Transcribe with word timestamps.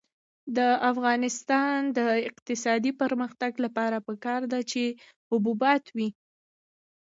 د 0.57 0.59
افغانستان 0.91 1.77
د 1.97 1.99
اقتصادي 2.29 2.91
پرمختګ 3.01 3.51
لپاره 3.65 3.97
پکار 4.07 4.41
ده 4.51 4.59
چې 4.71 4.83
حبوبات 5.29 5.83
وي. 5.95 6.09